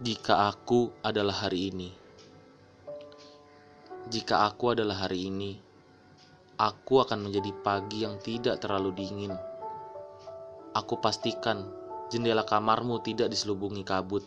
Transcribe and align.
Jika 0.00 0.48
aku 0.48 0.90
adalah 1.04 1.44
hari 1.44 1.68
ini, 1.68 1.90
jika 4.10 4.48
aku 4.48 4.72
adalah 4.72 5.06
hari 5.06 5.28
ini, 5.28 5.60
aku 6.56 7.04
akan 7.04 7.28
menjadi 7.28 7.52
pagi 7.60 8.02
yang 8.02 8.16
tidak 8.18 8.58
terlalu 8.64 8.96
dingin. 8.96 9.36
Aku 10.72 10.98
pastikan 10.98 11.68
jendela 12.10 12.42
kamarmu 12.42 12.98
tidak 13.04 13.30
diselubungi 13.30 13.86
kabut, 13.86 14.26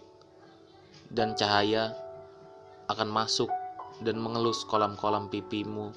dan 1.12 1.36
cahaya 1.36 1.98
akan 2.88 3.10
masuk 3.12 3.52
dan 4.02 4.18
mengelus 4.18 4.64
kolam-kolam 4.66 5.28
pipimu 5.28 5.92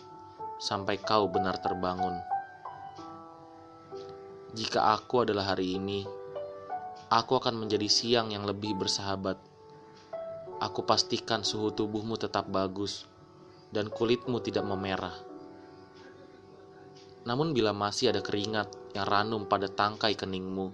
sampai 0.58 0.98
kau 0.98 1.28
benar 1.30 1.60
terbangun. 1.60 2.16
Jika 4.56 4.96
aku 4.96 5.28
adalah 5.28 5.52
hari 5.52 5.76
ini, 5.76 6.08
aku 7.06 7.38
akan 7.38 7.54
menjadi 7.54 7.86
siang 7.86 8.34
yang 8.34 8.42
lebih 8.42 8.74
bersahabat. 8.74 9.38
Aku 10.58 10.82
pastikan 10.82 11.46
suhu 11.46 11.70
tubuhmu 11.70 12.18
tetap 12.18 12.50
bagus 12.50 13.06
dan 13.70 13.92
kulitmu 13.92 14.42
tidak 14.42 14.66
memerah. 14.66 15.14
Namun 17.26 17.54
bila 17.54 17.74
masih 17.74 18.10
ada 18.14 18.22
keringat 18.22 18.70
yang 18.94 19.06
ranum 19.06 19.46
pada 19.46 19.66
tangkai 19.66 20.14
keningmu, 20.14 20.70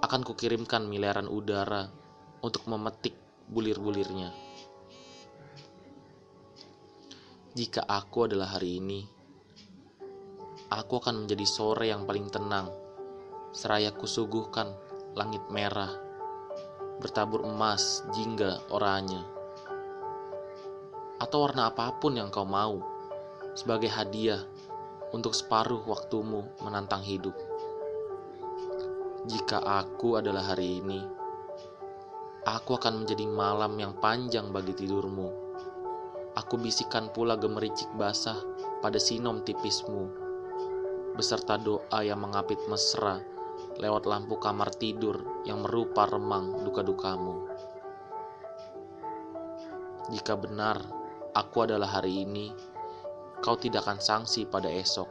akan 0.00 0.20
kukirimkan 0.24 0.88
miliaran 0.88 1.28
udara 1.28 1.88
untuk 2.40 2.64
memetik 2.68 3.12
bulir-bulirnya. 3.48 4.32
Jika 7.52 7.84
aku 7.84 8.28
adalah 8.30 8.54
hari 8.54 8.78
ini, 8.78 9.00
aku 10.70 11.00
akan 11.00 11.24
menjadi 11.26 11.46
sore 11.48 11.90
yang 11.90 12.06
paling 12.06 12.30
tenang, 12.30 12.70
seraya 13.58 13.90
kusuguhkan 13.90 14.70
langit 15.18 15.42
merah 15.50 15.90
bertabur 17.02 17.42
emas, 17.46 18.06
jingga, 18.14 18.62
oranye, 18.70 19.22
atau 21.18 21.46
warna 21.46 21.70
apa 21.70 21.94
pun 21.98 22.14
yang 22.18 22.30
kau 22.30 22.46
mau 22.46 22.82
sebagai 23.54 23.90
hadiah 23.90 24.42
untuk 25.14 25.34
separuh 25.34 25.82
waktumu 25.86 26.46
menantang 26.62 27.02
hidup. 27.02 27.34
Jika 29.26 29.62
aku 29.62 30.18
adalah 30.18 30.54
hari 30.54 30.78
ini, 30.78 31.02
aku 32.46 32.78
akan 32.78 33.02
menjadi 33.02 33.26
malam 33.26 33.74
yang 33.78 33.94
panjang 33.98 34.54
bagi 34.54 34.74
tidurmu. 34.74 35.50
Aku 36.38 36.54
bisikan 36.58 37.10
pula 37.10 37.34
gemericik 37.34 37.90
basah 37.98 38.38
pada 38.78 39.02
sinom 39.02 39.42
tipismu, 39.42 40.06
beserta 41.18 41.58
doa 41.58 41.98
yang 42.06 42.22
mengapit 42.22 42.62
mesra 42.70 43.18
lewat 43.78 44.10
lampu 44.10 44.38
kamar 44.38 44.74
tidur 44.74 45.42
yang 45.46 45.62
merupa 45.62 46.06
remang 46.10 46.66
duka-dukamu. 46.66 47.46
Jika 50.10 50.34
benar 50.34 50.82
aku 51.34 51.66
adalah 51.66 51.86
hari 51.86 52.26
ini, 52.26 52.50
kau 53.38 53.54
tidak 53.54 53.86
akan 53.86 54.02
sanksi 54.02 54.48
pada 54.50 54.66
esok, 54.66 55.06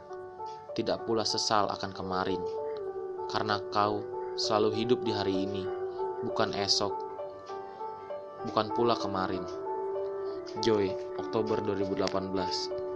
tidak 0.76 1.08
pula 1.08 1.24
sesal 1.24 1.70
akan 1.72 1.96
kemarin, 1.96 2.42
karena 3.32 3.56
kau 3.72 4.04
selalu 4.36 4.84
hidup 4.84 5.00
di 5.06 5.12
hari 5.16 5.48
ini, 5.48 5.64
bukan 6.26 6.52
esok, 6.52 6.92
bukan 8.48 8.68
pula 8.76 8.98
kemarin. 8.98 9.42
Joy, 10.64 10.90
Oktober 11.20 11.60
2018 11.60 12.87